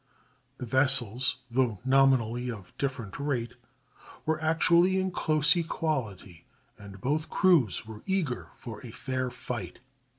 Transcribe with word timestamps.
The 0.57 0.65
vessels, 0.65 1.37
though 1.51 1.79
nominally 1.85 2.49
of 2.49 2.75
different 2.79 3.19
rate, 3.19 3.53
were 4.25 4.41
actually 4.41 4.97
in 4.99 5.11
close 5.11 5.55
equality, 5.55 6.47
and 6.75 6.99
both 6.99 7.29
crews 7.29 7.85
were 7.85 8.01
eager 8.07 8.47
for 8.55 8.83
a 8.83 8.89
fair 8.89 9.29
fight. 9.29 9.79